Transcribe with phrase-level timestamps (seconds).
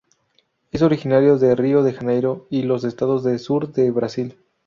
[0.71, 4.35] Es originaria de Río de Janeiro y los estados del sur de Brasil.